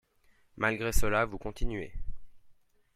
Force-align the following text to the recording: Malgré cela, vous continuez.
Malgré 0.57 0.91
cela, 0.91 1.25
vous 1.25 1.37
continuez. 1.37 1.93